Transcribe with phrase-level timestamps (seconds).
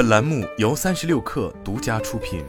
[0.00, 2.42] 本栏目由三十六氪独家出品。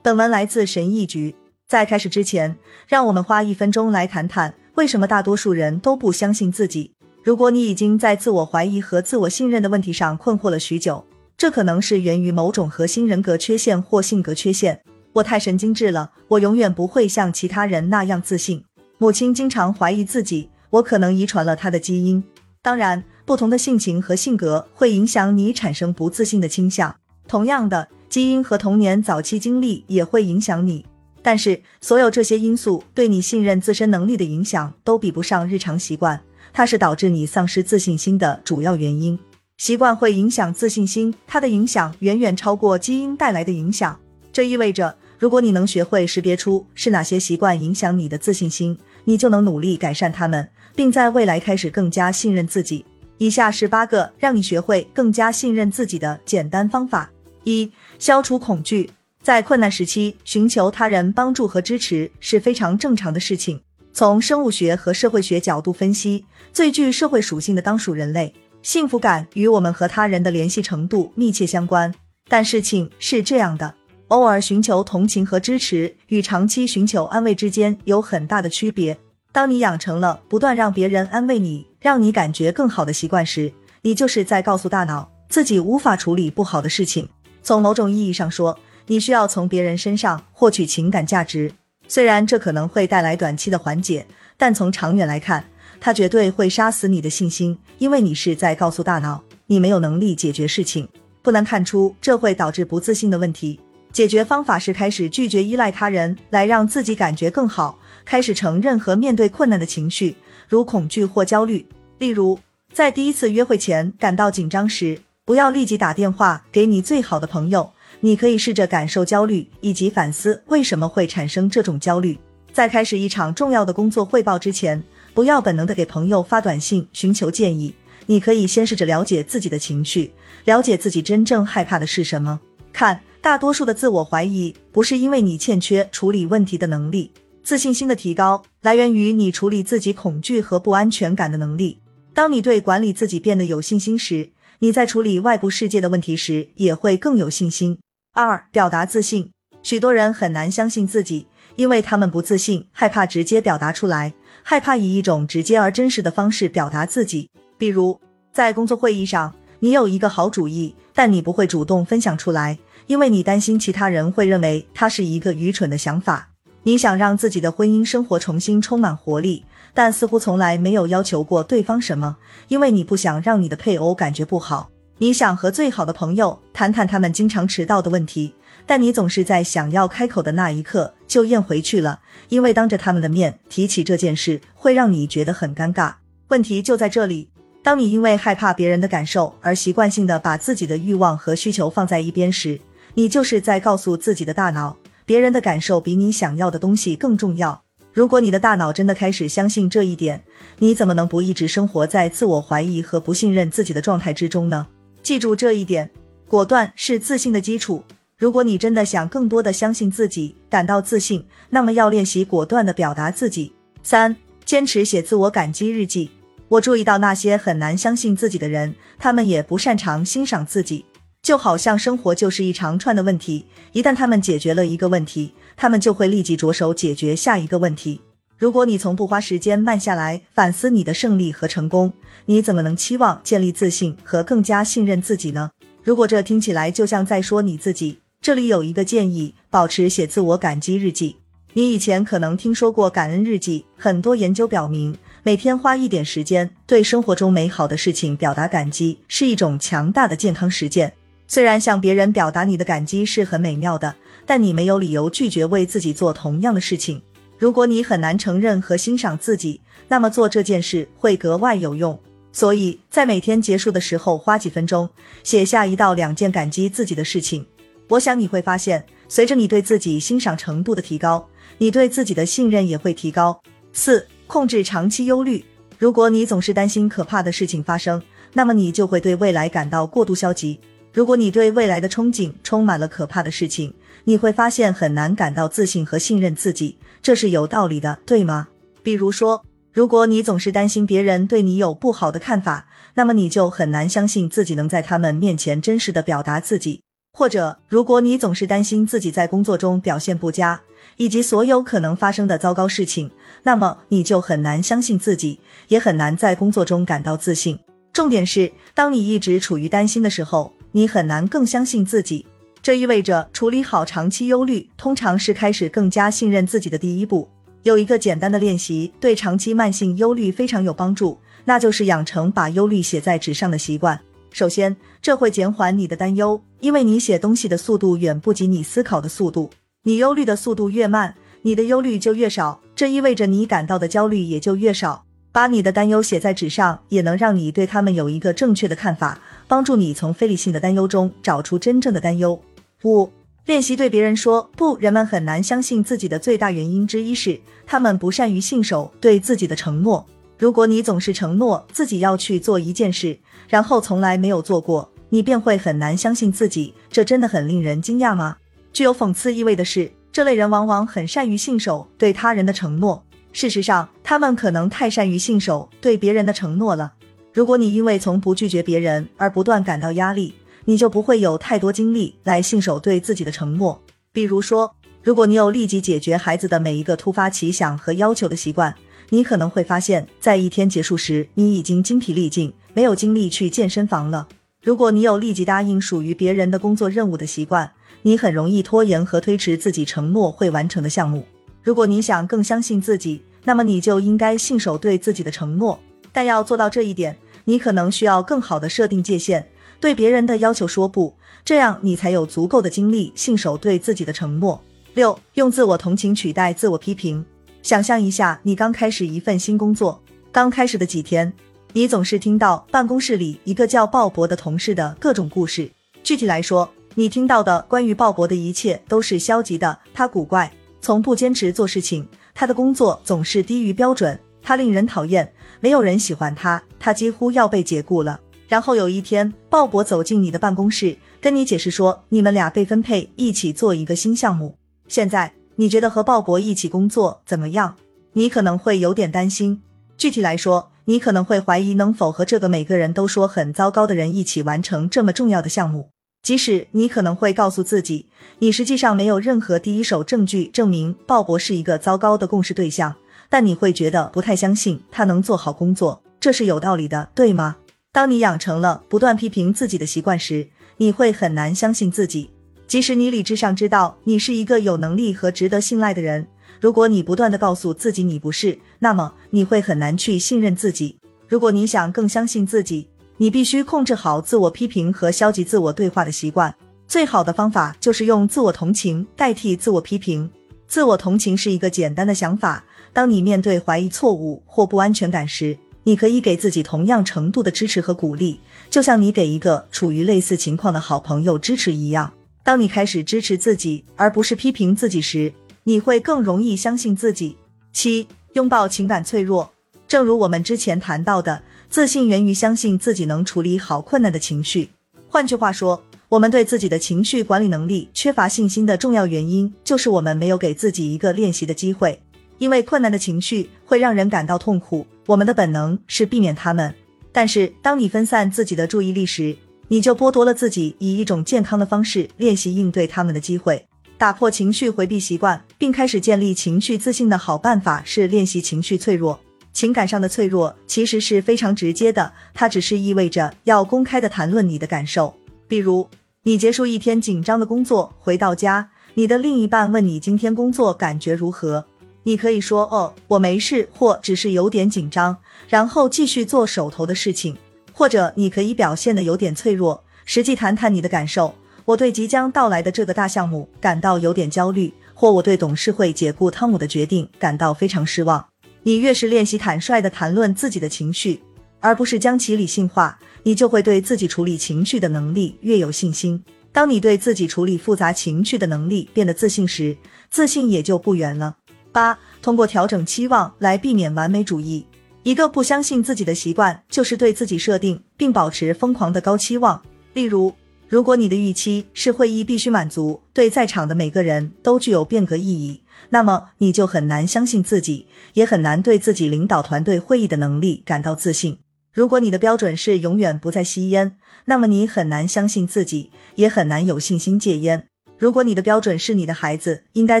[0.02, 1.34] 本文来自神意局。
[1.68, 2.56] 在开始之前，
[2.88, 6.94] 让我们花一分钟来谈谈为什么大多数人都不相信自己。
[7.22, 11.04] 如果你已经在自我怀疑和自我信任的问题上困惑了许久，
[11.36, 14.82] 这可能是源于某种核心人格缺陷或性格缺陷。
[15.12, 18.64] 我太神经质了，我永远不会像其他人那样自信。
[18.96, 22.24] 母亲经常怀疑自己，我可能遗传了她的基因。
[22.64, 26.94] 当然，不同的性情和性格会影响你产生不自信的倾向。
[27.26, 30.86] 同样的，基因和童年早期经历也会影响你。
[31.22, 36.20] 但是，所有这些因素对你信任自身能力的影响都比不上日常习惯。
[36.52, 39.18] 它是导致你丧失自信心的主要原因。
[39.56, 43.98] 习惯会影响自信心，它的影响远远超过基因带来的影响。
[44.32, 52.84] 这意味着，如果你能学会识别出是哪些习惯影响你的自信心，你就能努力改善它们，并在未来开始更加信任自己。
[53.18, 57.10] 以下是八个让你学会更加信任自己的简单方法：
[57.44, 58.90] 一、消除恐惧。
[59.22, 63.60] 在困难时期，寻求他人帮助和支持是非常正常的事情。
[63.92, 68.34] 从生物学和社会学角度分析，最具社会属性的当属人类。
[68.62, 71.94] 幸福感与我们和他人的联系程度密切相关。
[72.28, 73.74] 但事情是这样的：
[74.08, 78.98] 偶尔寻求同情和支持与长期寻求安慰之间有很大的区别。
[79.32, 87.08] 当你养成了不断让别人安慰你，让你感觉更好的习惯时，你就是在告诉大脑自己无法处理不好的事情。
[87.42, 91.50] 从某种意义上说，你需要从别人身上获取情感价值。
[91.88, 95.44] 虽然这可能会带来短期的缓解，但从长远来看，
[95.80, 100.86] 它绝对会杀死你的信心，因为你是在告诉大脑你没有能力解决事情。
[101.22, 103.58] 不难看出，这会导致不自信的问题。
[103.92, 110.16] 解决方法是开始拒绝依赖他人来让自己感觉更好，开始承认和面对困难的情绪，
[110.48, 111.66] 如恐惧或焦虑。
[111.98, 112.38] 例如，
[112.72, 117.70] 在第一次约会前感到紧张时，不要立即打电话给你最好的朋友。
[118.00, 122.18] 你可以试着感受焦虑，以及反思为什么会产生这种焦虑。
[122.52, 124.82] 在开始一场重要的工作汇报之前，
[125.14, 127.74] 不要本能的给朋友发短信寻求建议。
[128.06, 130.12] 你可以先试着了解自己的情绪，
[130.46, 132.40] 了解自己真正害怕的是什么。
[132.72, 137.12] 看，大多数的自我怀疑不是因为你欠缺处理问题的能力，
[137.44, 141.78] 自信心的提高来源于你处理自己恐惧和不安全感的能力。
[142.12, 147.78] 当你对管理自己变得有信心时，你在处理外部世界的问题时也会更有信心。
[148.12, 149.30] 二、表达自信。
[149.62, 154.12] 许多人很难相信自己，因为他们不自信，害怕直接表达出来，
[154.42, 157.30] 害怕以一种直接而真实的方式表达自己。
[157.56, 158.00] 比如，
[158.32, 166.28] 在工作会议上，你有一个好主意，但你不会主动分享出来，因为你担心其他人会认为它是一个愚蠢的想法。
[166.64, 169.44] 你想让自己的婚姻生活重新充满活力，
[169.74, 172.16] 但似乎从来没有要求过对方什么，
[172.48, 174.70] 因为你不想让你的配偶感觉不好。
[174.98, 178.34] 你想和最好的朋友谈谈他们经常迟到的问题，
[178.64, 185.94] 但你总是在想要开口的那一刻就咽回去了，因为当着他们的面提起这件事会让你觉得很尴尬。
[186.28, 187.28] 问题就在这里，
[187.64, 192.60] 当你因为害怕别人的感受而习惯性的把自己的欲望和需求放在一边时，
[192.94, 197.62] 你就是在告诉自己的大脑，别人的感受比你想要的东西更重要。
[197.92, 200.22] 如果你的大脑真的开始相信这一点，
[200.58, 204.66] 你怎么能不一直生活在自我怀疑和不信任自己的状态之中呢？
[205.02, 205.90] 记住这一点，
[206.26, 207.82] 果断是自信的基础。
[208.16, 213.52] 如果你真的想更多的相信自己，感到自信，那么要练习果断的表达自己。
[213.82, 216.10] 三、坚持写自我感激日记。
[216.48, 220.84] 我注意到那些很难相信自己的人，他们也不擅长欣赏自己。
[221.22, 228.00] 就好像生活就是一长串的问题，一旦他们解决了一个问题，他们就会立即着手解决下一个问题。
[228.36, 231.92] 如果你从不花时间慢下来反思你的胜利和成功，
[232.26, 235.52] 你怎么能期望建立自信和更加信任自己呢？
[235.84, 241.18] 如果这听起来就像在说你自己，这里有一个建议：保持写自我感激日记。
[241.52, 250.92] 你以前可能听说过感恩日记，很多研究表明，每天花一点时间对生活中美好的事情表达感激，是一种强大的健康实践。
[251.32, 253.94] 虽然向别人表达你的感激是很美妙的，
[254.26, 257.00] 但你没有理由拒绝为自己做同样的事情。
[257.38, 259.58] 如果你很难承认和欣赏自己，
[259.88, 261.98] 那么做这件事会格外有用。
[262.32, 264.86] 所以在每天结束的时候，花几分钟
[265.24, 267.46] 写下一到两件感激自己的事情。
[267.88, 271.26] 我想你会发现，随着你对自己欣赏程度的提高，
[271.56, 273.40] 你对自己的信任也会提高。
[273.72, 275.42] 四、控制长期忧虑。
[275.78, 278.02] 如果你总是担心可怕的事情发生，
[278.34, 280.60] 那么你就会对未来感到过度消极。
[280.92, 283.72] 如果你对未来的憧憬充满了可怕的事情，
[284.04, 286.76] 你会发现很难感到自信和信任自己。
[287.00, 288.48] 这是有道理的，对吗？
[288.82, 296.82] 比如说，如果你总是担心别人对你有不好的看法，那么你就很难相信自己能在他们面前真实的表达自己。
[297.14, 300.60] 或者，如果你总是担心自己在工作中表现不佳，
[300.98, 303.10] 以及所有可能发生的糟糕事情，
[303.44, 307.58] 那么你就很难相信自己，也很难在工作中感到自信。
[307.92, 312.26] 重点是，当你一直处于担心的时候，你很难更相信自己。
[312.62, 317.28] 这意味着处理好长期忧虑，通常是开始更加信任自己的第一步。
[317.62, 324.00] 有一个简单的练习，对长期慢性忧虑非常有帮助，那就是养成把忧虑写在纸上的习惯。
[324.30, 329.50] 首先，这会减缓你的担忧，因为你写东西的速度远不及你思考的速度。
[329.84, 335.04] 你忧虑的速度越慢，你的忧虑就越少，这意味着你感到的焦虑也就越少。
[335.32, 339.20] 把你的担忧写在纸上，也能让你对他们有一个正确的看法，
[339.52, 342.40] 帮助你从非理性的担忧中找出真正的担忧。
[342.84, 343.10] 五、
[343.44, 344.78] 练习对别人说不。
[344.78, 350.06] 人们很难相信自己的最大原因之一是，他们不善于信守对自己的承诺。
[350.38, 356.72] 如果你总是承诺自己要去做一件事，然后从来没有做过，你便会很难相信自己。
[356.88, 358.38] 这真的很令人惊讶吗？
[358.72, 363.04] 具有讽刺意味的是，这类人往往很善于信守对他人的承诺。
[363.34, 366.94] 事实上，他们可能太善于信守对别人的承诺了。
[367.34, 370.34] 如果你因为从不拒绝别人而不断感到压力，
[370.66, 373.80] 你就不会有太多精力来信守对自己的承诺。
[374.12, 378.74] 比如说，如果你有立即解决孩子的每一个突发奇想和要求的习惯，
[379.08, 384.28] 你可能会发现，在一天结束时，你已经精疲力尽，没有精力去健身房了。
[384.62, 391.26] 如果你有立即答应属于别人的工作任务的习惯，你很容易拖延和推迟自己承诺会完成的项目。
[391.62, 395.80] 如果你想更相信自己，那么你就应该信守对自己的承诺。
[396.12, 399.48] 但要做到这一点，你可能需要更好的设定界限。
[399.80, 404.62] 对别人的要求说不，这样你才有足够的精力信守对自己的承诺。
[404.94, 407.24] 六，用自我同情取代自我批评。
[407.62, 410.00] 想象一下，你刚开始一份新工作，
[410.30, 411.32] 刚开始的几天，
[411.72, 415.70] 你总是听到办公室里一个叫鲍勃的同事的各种故事。
[416.04, 419.78] 具体来说，你听到的关于鲍勃的一切都是消极的。
[419.94, 428.18] 他古怪，从不坚持做事情，他的工作总是低于标准，他令人讨厌，没有人喜欢他，他几乎要被解雇了。
[428.48, 434.56] 然后有一天，鲍勃走进你的办公室，跟你解释说，你们俩被分配一起做一个新项目。
[434.88, 437.76] 现在你觉得和鲍勃一起工作怎么样？
[438.14, 439.62] 你可能会有点担心。
[439.96, 445.90] 具体来说，你可能会怀疑能否和这个每个人都说很糟糕的人一起完成这么重要的项目。
[446.24, 448.06] 即使你可能会告诉自己，
[448.40, 452.94] 你实际上没有任何第一手证据证明鲍勃是一个糟糕的共事对象，
[453.32, 457.56] 但你会觉得不太相信他能做好工作，这是有道理的，对吗？
[457.90, 460.46] 当你养成了不断批评自己的习惯时，
[460.76, 462.28] 你会很难相信自己。
[462.66, 466.26] 即使你理智上知道你是一个有能力和值得信赖的人，
[466.60, 470.98] 如果你不断的告诉自己你不是，那么你会很难去信任自己。
[471.26, 472.86] 如果你想更相信自己，
[473.16, 476.54] 你必须控制好自我批评和消极自我对话的习惯。
[476.86, 480.30] 最好的方法就是用自我同情代替自我批评。
[480.68, 482.62] 自我同情是一个简单的想法。
[482.92, 488.38] 当你面对怀疑、错误或不安全感时，你可以给自己同样程度的支持和鼓励，
[488.70, 492.12] 就像你给一个处于类似情况的好朋友支持一样。
[492.44, 495.32] 当你开始支持自己，而不是批评自己时，
[495.64, 497.36] 你会更容易相信自己。
[497.72, 499.50] 七，拥抱情感脆弱。
[499.88, 504.68] 正如我们之前谈到的，自信源于相信自己能处理好困难的情绪。
[505.08, 512.00] 换句话说，我们对自己的情绪管理能力缺乏信心的重要原因，就是我们没有给自己一个练习的机会。
[512.38, 516.74] 因为困难的情绪会让人感到痛苦，我们的本能是避免他们。
[517.12, 519.36] 但是，当你分散自己的注意力时，
[519.68, 523.66] 你就剥夺了自己以一种健康的方式练习应对他们的机会。
[523.96, 529.20] 打破情绪回避习惯，并开始建立情绪自信的好办法是练习情绪脆弱。
[529.52, 535.14] 情感上的脆弱其实是非常直接的，它只是意味着要公开的谈论你的感受。
[535.46, 535.86] 比如，
[536.22, 541.66] 你结束一天紧张的工作，回到家，你的另一半问你今天工作感觉如何。
[542.04, 545.16] 你可以说哦，我没事，或只是有点紧张，
[545.48, 547.36] 然后继续做手头的事情。
[547.74, 551.34] 或者你可以表现的有点脆弱，实际谈谈你的感受。
[551.64, 558.24] 我对即将到来的这个大项目感到有点焦虑，或我对董事会解雇汤姆的决定感到非常失望。
[558.62, 561.22] 你越是练习坦率的谈论自己的情绪，
[561.60, 566.22] 而不是将其理性化，你就会对自己处理情绪的能力越有信心。
[566.52, 569.74] 当你对自己处理复杂情绪的能力变得自信时，
[570.10, 571.36] 自信也就不远了。
[571.72, 574.66] 八，通过调整期望来避免完美主义。
[575.02, 579.60] 一个不相信自己的习惯，就是对自己设定并保持疯狂的高期望。
[579.94, 580.32] 例如，
[580.68, 591.38] 如果你的预期是会议必须满足，对在场的每个人都具有变革意义，那么你就很难相信自己，也很难对自己领导团队会议的能力感到自信。
[591.72, 597.66] 如果你的标准是永远不再吸烟，那么你很难相信自己，也很难有信心戒烟。
[597.98, 600.00] 如果你的标准是你的孩子应该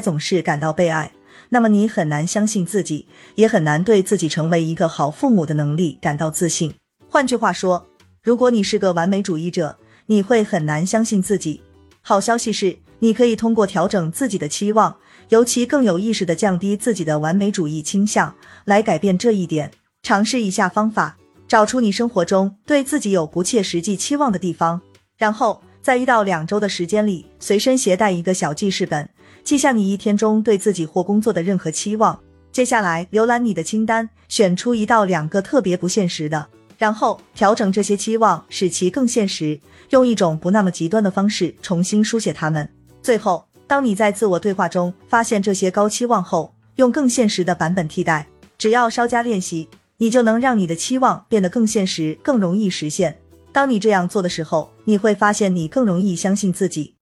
[0.00, 1.12] 总是感到被爱，
[1.54, 6.72] 那么你很难相信自己，也很难对自己成为一个好父母的能力感到自信。
[7.10, 7.86] 换句话说，
[8.22, 11.60] 如果你是个完美主义者，你会很难相信自己。
[12.00, 14.96] 好消息是，你可以通过调整自己的期望，
[15.28, 19.70] 尤其更有意识的降低自己的完美主义倾向，来改变这一点。
[20.02, 24.80] 尝试一下方法：找出你生活中对自己有不切实际期望的地方，
[25.18, 29.06] 然后在一到两周的时间里，随身携带一个小记事本，
[29.44, 32.18] 记下你一天中对自己或工作的任何期望。
[32.52, 36.46] 接下来，浏览你的清单，选出一到两个特别不现实的。
[36.78, 39.58] 然后调整这些期望，使其更现实，
[39.90, 42.68] 用一种不那么极端的方式重新书写它们。
[43.02, 48.26] 最后，当你在自我对话中发现这些高期望后，用更现实的版本替代。
[48.58, 53.18] 只要稍加练习，你就能让你的期望变得更现实，更容易实现。
[53.50, 56.94] 当你这样做的时候，你会发现你更容易相信自己。